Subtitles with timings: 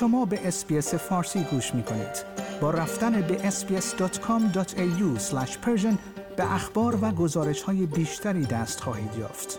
[0.00, 2.24] شما به اسپیس فارسی گوش می کنید.
[2.60, 5.32] با رفتن به sbs.com.au
[6.36, 9.58] به اخبار و گزارش های بیشتری دست خواهید یافت.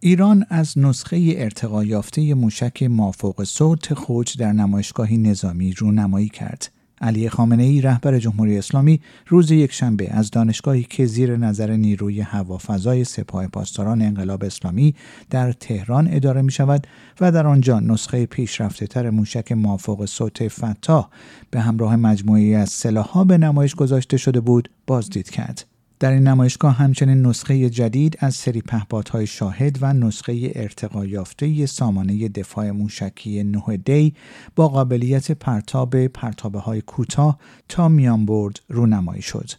[0.00, 6.70] ایران از نسخه ارتقا یافته موشک مافوق صوت خود در نمایشگاهی نظامی رونمایی کرد.
[7.02, 13.04] علی خامنه ای رهبر جمهوری اسلامی روز یکشنبه از دانشگاهی که زیر نظر نیروی هوافضای
[13.04, 14.94] سپاه پاسداران انقلاب اسلامی
[15.30, 16.86] در تهران اداره می شود
[17.20, 21.08] و در آنجا نسخه پیشرفته تر موشک مافوق صوت فتاح
[21.50, 25.71] به همراه مجموعی از سلاحها به نمایش گذاشته شده بود بازدید کرد.
[26.02, 32.28] در این نمایشگاه همچنین نسخه جدید از سری پهپادهای شاهد و نسخه ارتقا یافته سامانه
[32.28, 34.14] دفاع موشکی نه دی
[34.56, 37.38] با قابلیت پرتاب پرتابه های کوتاه
[37.68, 39.50] تا میانبرد رونمایی شد.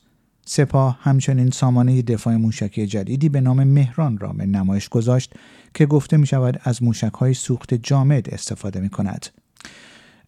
[0.46, 5.34] سپاه همچنین سامانه دفاع موشکی جدیدی به نام مهران را به نمایش گذاشت
[5.74, 9.26] که گفته می شود از موشک های سوخت جامد استفاده می کند.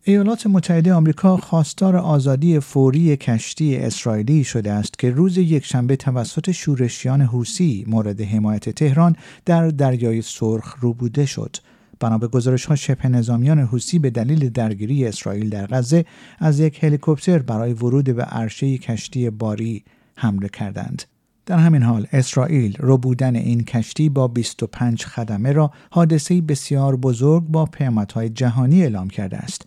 [0.08, 7.22] ایالات متحده آمریکا خواستار آزادی فوری کشتی اسرائیلی شده است که روز یکشنبه توسط شورشیان
[7.22, 11.58] حوسی مورد حمایت تهران در دریای سرخ روبوده شد.
[12.00, 16.06] بنا به گزارش ها شبه نظامیان حوسی به دلیل درگیری اسرائیل در غزه
[16.39, 19.83] از یک هلیکوپتر برای ورود به عرشه کشتی باری
[20.16, 21.03] حمله کردند.
[21.45, 27.66] در همین حال اسرائیل روبودن این کشتی با 25 خدمه را حادثه بسیار بزرگ با
[27.66, 29.66] پیامدهای جهانی اعلام کرده است.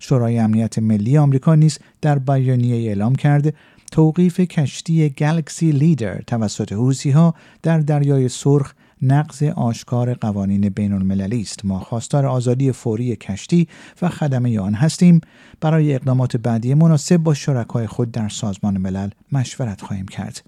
[0.00, 3.52] شورای امنیت ملی آمریکا نیز در بیانیه اعلام کرده
[3.92, 11.40] توقیف کشتی گلکسی لیدر توسط حوسی ها در دریای سرخ نقض آشکار قوانین بین المللی
[11.40, 11.64] است.
[11.64, 13.68] ما خواستار آزادی فوری کشتی
[14.02, 15.20] و خدمه آن هستیم.
[15.60, 20.42] برای اقدامات بعدی مناسب با شرکای خود در سازمان ملل مشورت خواهیم کرد.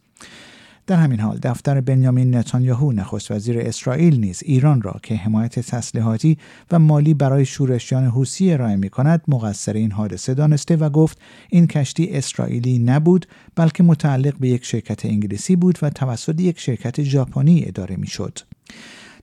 [0.86, 6.38] در همین حال دفتر بنیامین نتانیاهو نخست وزیر اسرائیل نیز ایران را که حمایت تسلیحاتی
[6.70, 11.66] و مالی برای شورشیان حوسی ارائه می کند مقصر این حادثه دانسته و گفت این
[11.66, 17.64] کشتی اسرائیلی نبود بلکه متعلق به یک شرکت انگلیسی بود و توسط یک شرکت ژاپنی
[17.66, 18.38] اداره می شد.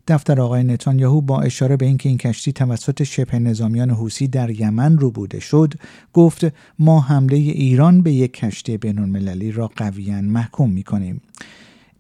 [0.09, 4.96] دفتر آقای نتانیاهو با اشاره به اینکه این کشتی توسط شبه نظامیان حوسی در یمن
[4.96, 5.74] بوده شد
[6.14, 6.46] گفت
[6.80, 11.22] ما حمله ایران به یک کشتی بین المللی را قویا محکوم می کنیم.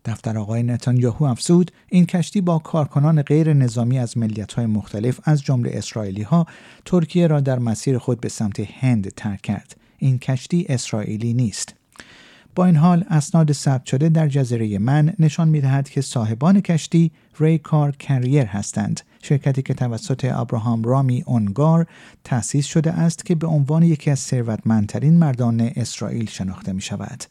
[0.05, 5.41] دفتر آقای نتانیاهو افزود این کشتی با کارکنان غیر نظامی از ملیت های مختلف از
[5.41, 6.45] جمله اسرائیلی ها
[6.85, 9.75] ترکیه را در مسیر خود به سمت هند ترک کرد.
[9.97, 11.78] این کشتی اسرائیلی نیست.
[12.55, 17.57] با این حال اسناد ثبت شده در جزیره من نشان می‌دهد که صاحبان کشتی ری
[17.57, 21.87] کار کریر هستند شرکتی که توسط ابراهام رامی اونگار
[22.23, 27.23] تأسیس شده است که به عنوان یکی از ثروتمندترین مردان اسرائیل شناخته می شود.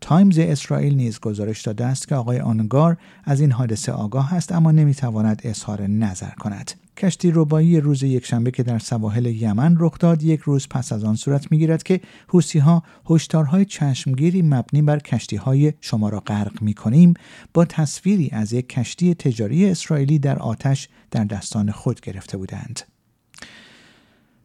[0.00, 4.72] تایمز اسرائیل نیز گزارش داده است که آقای آنگار از این حادثه آگاه است اما
[4.72, 6.70] نمی‌تواند اظهار نظر کند.
[6.96, 11.16] کشتی ربایی روز یکشنبه که در سواحل یمن رخ داد یک روز پس از آن
[11.16, 16.74] صورت می‌گیرد که حوسی ها هشدارهای چشمگیری مبنی بر کشتی های شما را غرق می
[16.74, 17.14] کنیم
[17.54, 22.80] با تصویری از یک کشتی تجاری اسرائیلی در آتش در دستان خود گرفته بودند.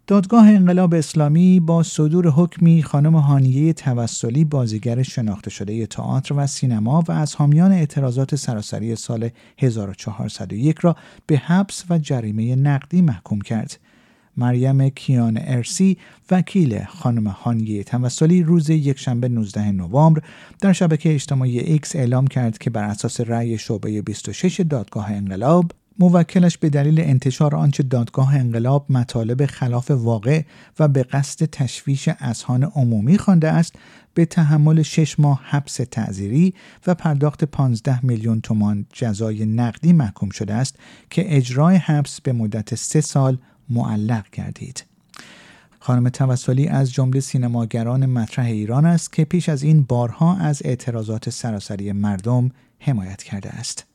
[0.07, 7.03] دادگاه انقلاب اسلامی با صدور حکمی خانم هانیه توسلی بازیگر شناخته شده تئاتر و سینما
[7.07, 10.95] و از حامیان اعتراضات سراسری سال 1401 را
[11.27, 13.79] به حبس و جریمه نقدی محکوم کرد.
[14.37, 15.97] مریم کیان ارسی
[16.31, 20.21] وکیل خانم هانیه توسلی روز یکشنبه 19 نوامبر
[20.61, 26.57] در شبکه اجتماعی ایکس اعلام کرد که بر اساس رأی شعبه 26 دادگاه انقلاب موکلش
[26.57, 30.41] به دلیل انتشار آنچه دادگاه انقلاب مطالب خلاف واقع
[30.79, 33.75] و به قصد تشویش اذهان عمومی خوانده است
[34.13, 36.53] به تحمل شش ماه حبس تعذیری
[36.87, 40.75] و پرداخت 15 میلیون تومان جزای نقدی محکوم شده است
[41.09, 43.37] که اجرای حبس به مدت سه سال
[43.69, 44.83] معلق گردید.
[45.79, 51.29] خانم توسلی از جمله سینماگران مطرح ایران است که پیش از این بارها از اعتراضات
[51.29, 53.94] سراسری مردم حمایت کرده است.